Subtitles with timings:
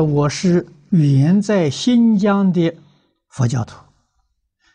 [0.00, 2.76] 我是远在新疆的
[3.28, 3.76] 佛教徒，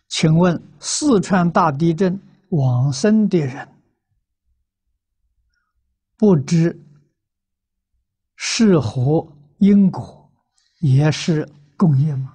[0.07, 3.67] 请问四川大地震往生的人，
[6.17, 6.79] 不知
[8.35, 9.27] 是何
[9.59, 10.31] 因果，
[10.79, 12.31] 也是共业吗？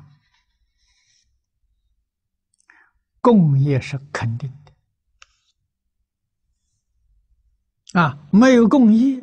[3.21, 4.51] 共业是肯定
[7.93, 9.23] 的，啊，没有共业。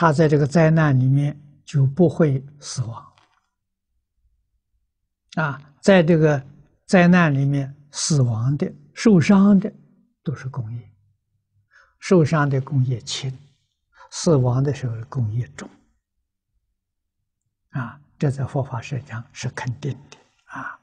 [0.00, 3.12] 他在这个灾难里面就不会死亡，
[5.34, 6.42] 啊，在这个
[6.86, 9.70] 灾难里面死亡的、受伤的
[10.22, 10.90] 都是工业，
[11.98, 13.30] 受伤的工业轻，
[14.10, 15.68] 死亡的时候工业重，
[17.72, 20.79] 啊，这在佛法上讲是肯定的啊。